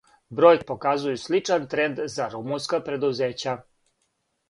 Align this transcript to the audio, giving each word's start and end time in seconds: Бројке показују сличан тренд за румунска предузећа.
Бројке 0.37 0.65
показују 0.69 1.19
сличан 1.25 1.69
тренд 1.75 2.03
за 2.17 2.29
румунска 2.35 2.83
предузећа. 2.91 3.59